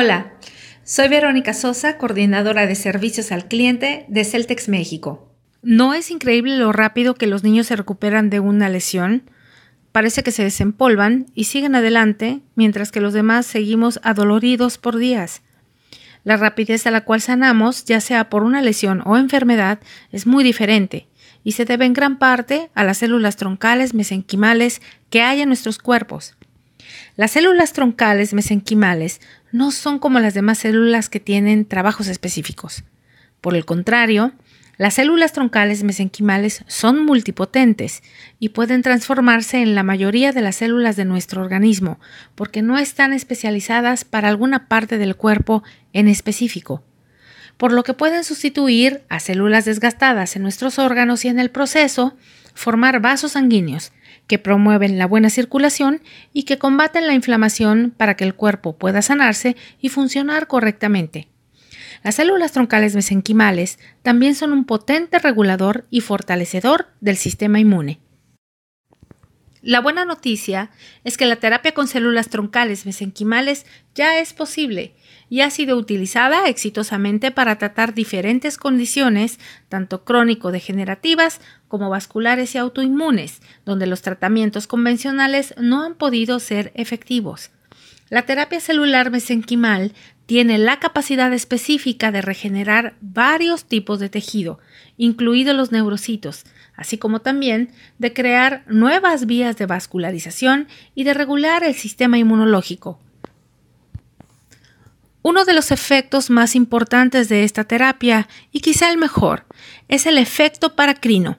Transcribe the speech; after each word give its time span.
Hola, 0.00 0.30
soy 0.84 1.08
Verónica 1.08 1.52
Sosa, 1.52 1.98
coordinadora 1.98 2.68
de 2.68 2.76
servicios 2.76 3.32
al 3.32 3.48
cliente 3.48 4.04
de 4.06 4.24
Celtex 4.24 4.68
México. 4.68 5.34
¿No 5.60 5.92
es 5.92 6.12
increíble 6.12 6.56
lo 6.56 6.70
rápido 6.70 7.16
que 7.16 7.26
los 7.26 7.42
niños 7.42 7.66
se 7.66 7.74
recuperan 7.74 8.30
de 8.30 8.38
una 8.38 8.68
lesión? 8.68 9.28
Parece 9.90 10.22
que 10.22 10.30
se 10.30 10.44
desempolvan 10.44 11.26
y 11.34 11.46
siguen 11.46 11.74
adelante, 11.74 12.38
mientras 12.54 12.92
que 12.92 13.00
los 13.00 13.12
demás 13.12 13.44
seguimos 13.44 13.98
adoloridos 14.04 14.78
por 14.78 14.98
días. 14.98 15.42
La 16.22 16.36
rapidez 16.36 16.86
a 16.86 16.92
la 16.92 17.00
cual 17.00 17.20
sanamos, 17.20 17.84
ya 17.84 18.00
sea 18.00 18.30
por 18.30 18.44
una 18.44 18.62
lesión 18.62 19.02
o 19.04 19.16
enfermedad, 19.16 19.80
es 20.12 20.28
muy 20.28 20.44
diferente 20.44 21.08
y 21.42 21.52
se 21.52 21.64
debe 21.64 21.86
en 21.86 21.92
gran 21.92 22.20
parte 22.20 22.70
a 22.76 22.84
las 22.84 22.98
células 22.98 23.34
troncales 23.34 23.94
mesenquimales 23.94 24.80
que 25.10 25.22
hay 25.22 25.40
en 25.40 25.48
nuestros 25.48 25.80
cuerpos. 25.80 26.36
Las 27.16 27.32
células 27.32 27.72
troncales 27.72 28.34
mesenquimales 28.34 29.20
no 29.52 29.70
son 29.70 29.98
como 29.98 30.20
las 30.20 30.34
demás 30.34 30.58
células 30.58 31.08
que 31.08 31.20
tienen 31.20 31.64
trabajos 31.64 32.08
específicos. 32.08 32.84
Por 33.40 33.56
el 33.56 33.64
contrario, 33.64 34.32
las 34.78 34.94
células 34.94 35.32
troncales 35.32 35.82
mesenquimales 35.82 36.62
son 36.68 37.04
multipotentes 37.04 38.02
y 38.38 38.50
pueden 38.50 38.82
transformarse 38.82 39.60
en 39.60 39.74
la 39.74 39.82
mayoría 39.82 40.32
de 40.32 40.40
las 40.40 40.56
células 40.56 40.94
de 40.94 41.04
nuestro 41.04 41.42
organismo 41.42 41.98
porque 42.36 42.62
no 42.62 42.78
están 42.78 43.12
especializadas 43.12 44.04
para 44.04 44.28
alguna 44.28 44.68
parte 44.68 44.96
del 44.96 45.16
cuerpo 45.16 45.64
en 45.92 46.06
específico, 46.06 46.84
por 47.56 47.72
lo 47.72 47.82
que 47.82 47.92
pueden 47.92 48.22
sustituir 48.22 49.02
a 49.08 49.18
células 49.18 49.64
desgastadas 49.64 50.36
en 50.36 50.42
nuestros 50.42 50.78
órganos 50.78 51.24
y 51.24 51.28
en 51.28 51.40
el 51.40 51.50
proceso 51.50 52.16
formar 52.54 53.00
vasos 53.00 53.32
sanguíneos 53.32 53.90
que 54.28 54.38
promueven 54.38 54.98
la 54.98 55.06
buena 55.06 55.30
circulación 55.30 56.00
y 56.32 56.44
que 56.44 56.58
combaten 56.58 57.08
la 57.08 57.14
inflamación 57.14 57.92
para 57.96 58.14
que 58.14 58.24
el 58.24 58.34
cuerpo 58.34 58.76
pueda 58.76 59.02
sanarse 59.02 59.56
y 59.80 59.88
funcionar 59.88 60.46
correctamente. 60.46 61.26
Las 62.04 62.14
células 62.14 62.52
troncales 62.52 62.94
mesenquimales 62.94 63.80
también 64.02 64.36
son 64.36 64.52
un 64.52 64.64
potente 64.64 65.18
regulador 65.18 65.86
y 65.90 66.02
fortalecedor 66.02 66.86
del 67.00 67.16
sistema 67.16 67.58
inmune. 67.58 67.98
La 69.62 69.80
buena 69.80 70.04
noticia 70.04 70.70
es 71.02 71.16
que 71.16 71.26
la 71.26 71.36
terapia 71.36 71.72
con 71.72 71.88
células 71.88 72.28
troncales 72.28 72.86
mesenquimales 72.86 73.66
ya 73.94 74.20
es 74.20 74.32
posible 74.32 74.94
y 75.30 75.40
ha 75.40 75.50
sido 75.50 75.76
utilizada 75.76 76.48
exitosamente 76.48 77.30
para 77.30 77.58
tratar 77.58 77.94
diferentes 77.94 78.56
condiciones, 78.56 79.38
tanto 79.68 80.04
crónico-degenerativas 80.04 81.40
como 81.68 81.90
vasculares 81.90 82.54
y 82.54 82.58
autoinmunes, 82.58 83.40
donde 83.64 83.86
los 83.86 84.02
tratamientos 84.02 84.66
convencionales 84.66 85.54
no 85.58 85.84
han 85.84 85.94
podido 85.94 86.40
ser 86.40 86.72
efectivos. 86.74 87.50
La 88.10 88.22
terapia 88.22 88.60
celular 88.60 89.10
mesenquimal 89.10 89.92
tiene 90.24 90.58
la 90.58 90.78
capacidad 90.78 91.32
específica 91.32 92.10
de 92.12 92.22
regenerar 92.22 92.94
varios 93.00 93.64
tipos 93.64 93.98
de 93.98 94.08
tejido, 94.08 94.58
incluidos 94.96 95.54
los 95.54 95.72
neurocitos, 95.72 96.44
así 96.74 96.98
como 96.98 97.20
también 97.20 97.70
de 97.98 98.12
crear 98.12 98.62
nuevas 98.66 99.26
vías 99.26 99.56
de 99.56 99.66
vascularización 99.66 100.68
y 100.94 101.04
de 101.04 101.14
regular 101.14 101.64
el 101.64 101.74
sistema 101.74 102.18
inmunológico. 102.18 102.98
Uno 105.28 105.44
de 105.44 105.52
los 105.52 105.72
efectos 105.72 106.30
más 106.30 106.56
importantes 106.56 107.28
de 107.28 107.44
esta 107.44 107.64
terapia, 107.64 108.28
y 108.50 108.60
quizá 108.60 108.90
el 108.90 108.96
mejor, 108.96 109.44
es 109.86 110.06
el 110.06 110.16
efecto 110.16 110.74
paracrino, 110.74 111.36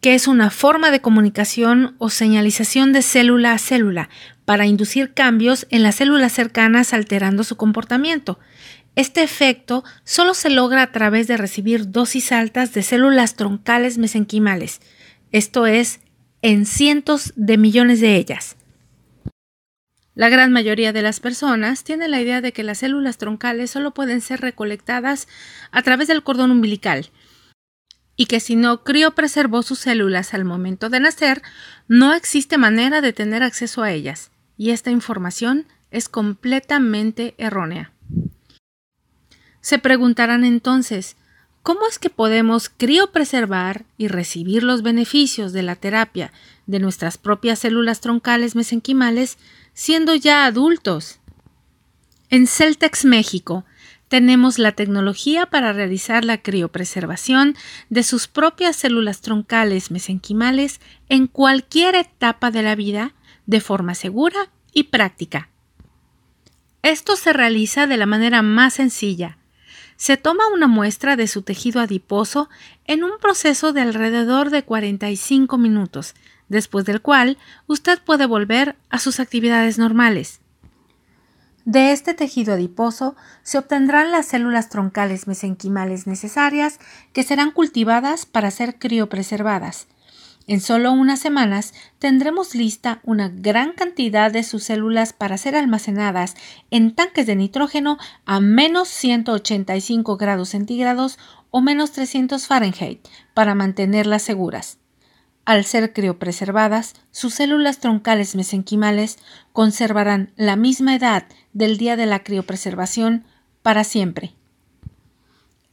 que 0.00 0.14
es 0.14 0.26
una 0.26 0.48
forma 0.48 0.90
de 0.90 1.02
comunicación 1.02 1.96
o 1.98 2.08
señalización 2.08 2.94
de 2.94 3.02
célula 3.02 3.52
a 3.52 3.58
célula 3.58 4.08
para 4.46 4.64
inducir 4.64 5.12
cambios 5.12 5.66
en 5.68 5.82
las 5.82 5.96
células 5.96 6.32
cercanas 6.32 6.94
alterando 6.94 7.44
su 7.44 7.58
comportamiento. 7.58 8.38
Este 8.94 9.22
efecto 9.22 9.84
solo 10.02 10.32
se 10.32 10.48
logra 10.48 10.80
a 10.80 10.90
través 10.90 11.26
de 11.26 11.36
recibir 11.36 11.90
dosis 11.90 12.32
altas 12.32 12.72
de 12.72 12.82
células 12.82 13.34
troncales 13.34 13.98
mesenquimales, 13.98 14.80
esto 15.30 15.66
es, 15.66 16.00
en 16.40 16.64
cientos 16.64 17.34
de 17.36 17.58
millones 17.58 18.00
de 18.00 18.16
ellas. 18.16 18.56
La 20.16 20.30
gran 20.30 20.50
mayoría 20.50 20.94
de 20.94 21.02
las 21.02 21.20
personas 21.20 21.84
tiene 21.84 22.08
la 22.08 22.18
idea 22.18 22.40
de 22.40 22.52
que 22.52 22.62
las 22.62 22.78
células 22.78 23.18
troncales 23.18 23.70
solo 23.70 23.92
pueden 23.92 24.22
ser 24.22 24.40
recolectadas 24.40 25.28
a 25.72 25.82
través 25.82 26.08
del 26.08 26.22
cordón 26.22 26.50
umbilical 26.50 27.10
y 28.16 28.24
que 28.24 28.40
si 28.40 28.56
no 28.56 28.82
criopreservó 28.82 29.62
sus 29.62 29.78
células 29.78 30.32
al 30.32 30.46
momento 30.46 30.88
de 30.88 31.00
nacer, 31.00 31.42
no 31.86 32.14
existe 32.14 32.56
manera 32.56 33.02
de 33.02 33.12
tener 33.12 33.42
acceso 33.42 33.82
a 33.82 33.92
ellas, 33.92 34.30
y 34.56 34.70
esta 34.70 34.90
información 34.90 35.66
es 35.90 36.08
completamente 36.08 37.34
errónea. 37.36 37.92
Se 39.60 39.78
preguntarán 39.78 40.44
entonces, 40.44 41.16
¿cómo 41.62 41.86
es 41.86 41.98
que 41.98 42.08
podemos 42.08 42.70
criopreservar 42.70 43.84
y 43.98 44.08
recibir 44.08 44.62
los 44.62 44.82
beneficios 44.82 45.52
de 45.52 45.62
la 45.62 45.76
terapia 45.76 46.32
de 46.64 46.78
nuestras 46.78 47.18
propias 47.18 47.58
células 47.58 48.00
troncales 48.00 48.56
mesenquimales 48.56 49.36
siendo 49.76 50.14
ya 50.14 50.46
adultos. 50.46 51.20
En 52.30 52.46
Celtex 52.46 53.04
México 53.04 53.66
tenemos 54.08 54.58
la 54.58 54.72
tecnología 54.72 55.46
para 55.46 55.74
realizar 55.74 56.24
la 56.24 56.38
criopreservación 56.38 57.54
de 57.90 58.02
sus 58.02 58.26
propias 58.26 58.76
células 58.76 59.20
troncales 59.20 59.90
mesenquimales 59.90 60.80
en 61.10 61.26
cualquier 61.26 61.94
etapa 61.94 62.50
de 62.50 62.62
la 62.62 62.74
vida 62.74 63.12
de 63.44 63.60
forma 63.60 63.94
segura 63.94 64.50
y 64.72 64.84
práctica. 64.84 65.50
Esto 66.82 67.14
se 67.14 67.34
realiza 67.34 67.86
de 67.86 67.98
la 67.98 68.06
manera 68.06 68.40
más 68.40 68.74
sencilla. 68.74 69.36
Se 69.96 70.16
toma 70.16 70.44
una 70.52 70.66
muestra 70.66 71.16
de 71.16 71.26
su 71.26 71.42
tejido 71.42 71.80
adiposo 71.80 72.48
en 72.84 73.02
un 73.02 73.12
proceso 73.20 73.72
de 73.72 73.80
alrededor 73.80 74.50
de 74.50 74.62
45 74.62 75.56
minutos, 75.58 76.14
después 76.48 76.84
del 76.84 77.00
cual 77.00 77.38
usted 77.66 77.98
puede 78.02 78.26
volver 78.26 78.76
a 78.90 78.98
sus 78.98 79.20
actividades 79.20 79.78
normales. 79.78 80.40
De 81.64 81.90
este 81.90 82.14
tejido 82.14 82.54
adiposo 82.54 83.16
se 83.42 83.58
obtendrán 83.58 84.12
las 84.12 84.26
células 84.26 84.68
troncales 84.68 85.26
mesenquimales 85.26 86.06
necesarias 86.06 86.78
que 87.12 87.24
serán 87.24 87.50
cultivadas 87.50 88.24
para 88.24 88.52
ser 88.52 88.78
criopreservadas. 88.78 89.88
En 90.48 90.60
solo 90.60 90.92
unas 90.92 91.18
semanas 91.18 91.74
tendremos 91.98 92.54
lista 92.54 93.00
una 93.02 93.28
gran 93.28 93.72
cantidad 93.72 94.30
de 94.30 94.44
sus 94.44 94.62
células 94.62 95.12
para 95.12 95.38
ser 95.38 95.56
almacenadas 95.56 96.36
en 96.70 96.94
tanques 96.94 97.26
de 97.26 97.34
nitrógeno 97.34 97.98
a 98.26 98.38
menos 98.38 98.88
185 98.88 100.16
grados 100.16 100.50
centígrados 100.50 101.18
o 101.50 101.60
menos 101.60 101.90
300 101.92 102.46
Fahrenheit 102.46 103.00
para 103.34 103.56
mantenerlas 103.56 104.22
seguras. 104.22 104.78
Al 105.44 105.64
ser 105.64 105.92
criopreservadas, 105.92 106.94
sus 107.10 107.34
células 107.34 107.78
troncales 107.78 108.36
mesenquimales 108.36 109.18
conservarán 109.52 110.32
la 110.36 110.56
misma 110.56 110.94
edad 110.94 111.24
del 111.52 111.76
día 111.76 111.96
de 111.96 112.06
la 112.06 112.22
criopreservación 112.22 113.24
para 113.62 113.82
siempre. 113.82 114.34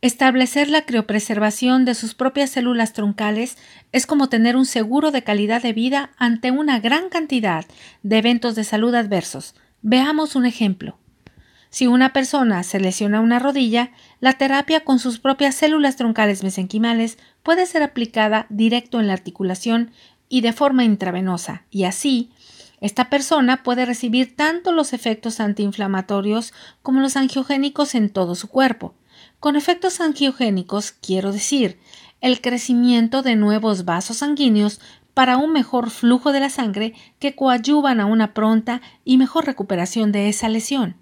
Establecer 0.04 0.70
la 0.70 0.82
criopreservación 0.82 1.86
de 1.86 1.96
sus 1.96 2.14
propias 2.14 2.50
células 2.50 2.92
troncales 2.92 3.58
es 3.94 4.06
como 4.06 4.28
tener 4.28 4.58
un 4.58 4.66
seguro 4.66 5.12
de 5.12 5.24
calidad 5.24 5.62
de 5.62 5.72
vida 5.72 6.10
ante 6.18 6.52
una 6.52 6.82
gran 6.82 7.08
cantidad 7.08 7.64
de 8.02 8.18
eventos 8.18 8.54
de 8.56 8.66
salud 8.66 8.94
adversos. 8.96 9.56
Veamos 9.82 10.36
un 10.36 10.46
ejemplo. 10.46 11.00
Si 11.70 11.88
una 11.88 12.12
persona 12.12 12.64
se 12.64 12.82
lesiona 12.82 13.22
una 13.22 13.40
rodilla, 13.40 13.92
la 14.20 14.34
terapia 14.34 14.82
con 14.82 15.00
sus 15.00 15.20
propias 15.20 15.56
células 15.56 15.96
troncales 15.96 16.44
mesenquimales 16.44 17.18
puede 17.42 17.66
ser 17.66 17.82
aplicada 17.82 18.46
directo 18.50 19.00
en 19.00 19.08
la 19.08 19.14
articulación 19.14 19.92
y 20.28 20.42
de 20.42 20.52
forma 20.52 20.84
intravenosa, 20.84 21.64
y 21.72 21.86
así 21.86 22.34
esta 22.82 23.10
persona 23.10 23.64
puede 23.64 23.86
recibir 23.86 24.36
tanto 24.36 24.74
los 24.74 24.92
efectos 24.92 25.40
antiinflamatorios 25.40 26.54
como 26.82 27.00
los 27.00 27.16
angiogénicos 27.16 27.96
en 27.96 28.10
todo 28.10 28.36
su 28.36 28.50
cuerpo. 28.50 28.96
Con 29.44 29.58
efectos 29.58 30.00
angiogénicos 30.00 30.94
quiero 30.94 31.34
decir 31.34 31.78
el 32.22 32.40
crecimiento 32.40 33.24
de 33.24 33.36
nuevos 33.36 33.84
vasos 33.84 34.20
sanguíneos 34.20 34.80
para 35.14 35.36
un 35.36 35.52
mejor 35.52 35.90
flujo 35.90 36.32
de 36.32 36.40
la 36.40 36.50
sangre 36.50 36.94
que 37.20 37.36
coadyuvan 37.36 38.00
a 38.00 38.06
una 38.06 38.34
pronta 38.34 38.82
y 39.04 39.18
mejor 39.18 39.46
recuperación 39.46 40.14
de 40.14 40.30
esa 40.30 40.48
lesión. 40.48 40.96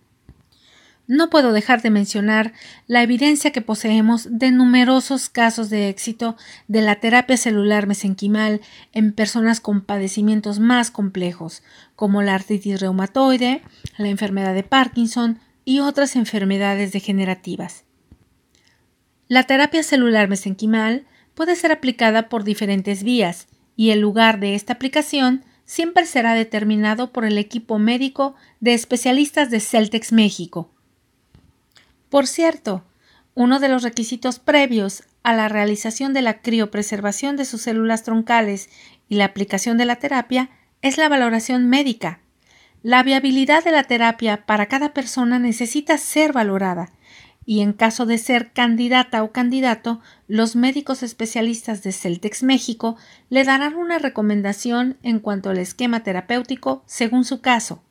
no 1.05 1.29
puedo 1.29 1.53
dejar 1.53 1.83
de 1.83 1.91
mencionar 1.91 2.53
la 2.87 3.03
evidencia 3.03 3.51
que 3.51 3.61
poseemos 3.61 4.27
de 4.31 4.49
numerosos 4.49 5.29
casos 5.29 5.69
de 5.69 5.89
éxito 5.89 6.35
de 6.67 6.81
la 6.81 6.95
terapia 6.95 7.37
celular 7.37 7.85
mesenquimal 7.85 8.59
en 8.91 9.13
personas 9.13 9.59
con 9.59 9.81
padecimientos 9.81 10.57
más 10.59 10.89
complejos, 10.89 11.61
como 11.95 12.23
la 12.23 12.33
artritis 12.33 12.79
reumatoide, 12.79 13.61
la 13.99 14.07
enfermedad 14.07 14.55
de 14.55 14.63
Parkinson 14.63 15.39
y 15.63 15.81
otras 15.81 16.15
enfermedades 16.15 16.91
degenerativas. 16.91 17.83
La 19.31 19.43
terapia 19.43 19.81
celular 19.81 20.27
mesenquimal 20.27 21.05
puede 21.35 21.55
ser 21.55 21.71
aplicada 21.71 22.27
por 22.27 22.43
diferentes 22.43 23.01
vías 23.01 23.47
y 23.77 23.91
el 23.91 24.01
lugar 24.01 24.41
de 24.41 24.55
esta 24.55 24.73
aplicación 24.73 25.45
siempre 25.63 26.05
será 26.05 26.33
determinado 26.33 27.13
por 27.13 27.23
el 27.23 27.37
equipo 27.37 27.79
médico 27.79 28.35
de 28.59 28.73
especialistas 28.73 29.49
de 29.49 29.61
Celtex 29.61 30.11
México. 30.11 30.69
Por 32.09 32.27
cierto, 32.27 32.83
uno 33.33 33.61
de 33.61 33.69
los 33.69 33.83
requisitos 33.83 34.39
previos 34.39 35.03
a 35.23 35.33
la 35.33 35.47
realización 35.47 36.11
de 36.11 36.23
la 36.23 36.41
criopreservación 36.41 37.37
de 37.37 37.45
sus 37.45 37.61
células 37.61 38.03
troncales 38.03 38.67
y 39.07 39.15
la 39.15 39.23
aplicación 39.23 39.77
de 39.77 39.85
la 39.85 39.95
terapia 39.95 40.49
es 40.81 40.97
la 40.97 41.07
valoración 41.07 41.69
médica. 41.69 42.19
La 42.83 43.01
viabilidad 43.01 43.63
de 43.63 43.71
la 43.71 43.83
terapia 43.85 44.45
para 44.45 44.65
cada 44.65 44.93
persona 44.93 45.39
necesita 45.39 45.97
ser 45.97 46.33
valorada 46.33 46.91
y 47.45 47.61
en 47.61 47.73
caso 47.73 48.05
de 48.05 48.17
ser 48.17 48.51
candidata 48.51 49.23
o 49.23 49.31
candidato, 49.31 49.99
los 50.27 50.55
médicos 50.55 51.03
especialistas 51.03 51.81
de 51.83 51.91
Celtex 51.91 52.43
México 52.43 52.97
le 53.29 53.43
darán 53.43 53.75
una 53.75 53.99
recomendación 53.99 54.97
en 55.03 55.19
cuanto 55.19 55.49
al 55.49 55.57
esquema 55.57 56.03
terapéutico 56.03 56.83
según 56.85 57.25
su 57.25 57.41
caso. 57.41 57.83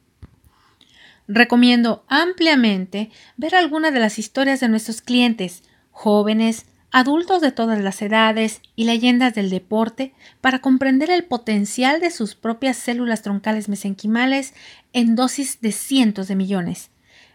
Recomiendo 1.26 2.04
ampliamente 2.08 3.10
ver 3.36 3.54
algunas 3.54 3.92
de 3.92 4.00
las 4.00 4.18
historias 4.18 4.60
de 4.60 4.68
nuestros 4.68 5.00
clientes, 5.00 5.62
jóvenes, 5.90 6.66
adultos 6.92 7.40
de 7.40 7.52
todas 7.52 7.80
las 7.80 8.02
edades 8.02 8.60
y 8.74 8.84
leyendas 8.84 9.34
del 9.34 9.50
deporte 9.50 10.12
para 10.40 10.60
comprender 10.60 11.10
el 11.10 11.24
potencial 11.24 12.00
de 12.00 12.10
sus 12.10 12.34
propias 12.34 12.76
células 12.76 13.22
troncales 13.22 13.68
mesenquimales 13.68 14.54
en 14.92 15.14
dosis 15.14 15.60
de 15.60 15.72
cientos 15.72 16.28
de 16.28 16.36
millones. 16.36 16.90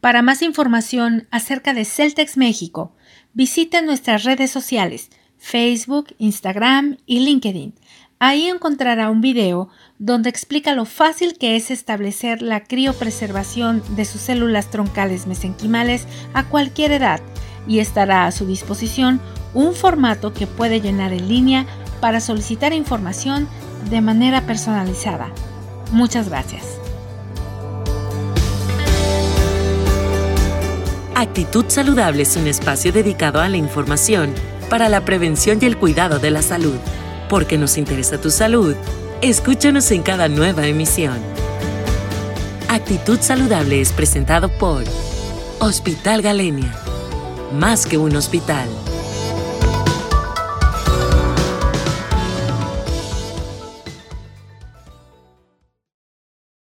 Para 0.01 0.21
más 0.21 0.41
información 0.41 1.29
acerca 1.31 1.73
de 1.73 1.85
Celtex 1.85 2.35
México, 2.35 2.93
visite 3.33 3.81
nuestras 3.81 4.25
redes 4.25 4.51
sociales 4.51 5.09
Facebook, 5.37 6.13
Instagram 6.19 6.97
y 7.05 7.19
LinkedIn. 7.19 7.75
Ahí 8.19 8.47
encontrará 8.47 9.09
un 9.09 9.19
video 9.19 9.67
donde 9.99 10.29
explica 10.29 10.73
lo 10.73 10.85
fácil 10.85 11.37
que 11.37 11.57
es 11.57 11.69
establecer 11.71 12.41
la 12.41 12.63
criopreservación 12.63 13.83
de 13.95 14.05
sus 14.05 14.21
células 14.21 14.71
troncales 14.71 15.27
mesenquimales 15.27 16.07
a 16.33 16.47
cualquier 16.47 16.93
edad 16.93 17.19
y 17.67 17.79
estará 17.79 18.25
a 18.25 18.31
su 18.31 18.45
disposición 18.45 19.19
un 19.53 19.73
formato 19.73 20.33
que 20.33 20.47
puede 20.47 20.81
llenar 20.81 21.13
en 21.13 21.27
línea 21.27 21.65
para 21.99 22.19
solicitar 22.19 22.73
información 22.73 23.47
de 23.89 24.01
manera 24.01 24.41
personalizada. 24.41 25.29
Muchas 25.91 26.29
gracias. 26.29 26.63
Actitud 31.15 31.65
Saludable 31.67 32.23
es 32.23 32.35
un 32.35 32.47
espacio 32.47 32.91
dedicado 32.91 33.39
a 33.39 33.47
la 33.47 33.57
información 33.57 34.33
para 34.69 34.89
la 34.89 35.05
prevención 35.05 35.59
y 35.61 35.65
el 35.65 35.77
cuidado 35.77 36.19
de 36.19 36.31
la 36.31 36.41
salud. 36.41 36.75
Porque 37.29 37.57
nos 37.57 37.77
interesa 37.77 38.19
tu 38.19 38.31
salud, 38.31 38.75
escúchanos 39.21 39.91
en 39.91 40.01
cada 40.01 40.27
nueva 40.27 40.65
emisión. 40.67 41.19
Actitud 42.67 43.19
Saludable 43.21 43.79
es 43.79 43.93
presentado 43.93 44.49
por 44.49 44.83
Hospital 45.59 46.23
Galenia. 46.23 46.73
Más 47.53 47.85
que 47.85 47.97
un 47.99 48.15
hospital. 48.15 48.67